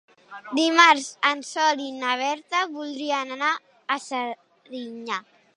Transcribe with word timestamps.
Dimarts 0.59 1.09
en 1.31 1.43
Sol 1.49 1.83
i 1.85 1.91
na 1.99 2.15
Berta 2.23 2.63
voldrien 2.79 3.37
anar 3.39 3.53
a 3.99 4.03
Serinyà. 4.11 5.25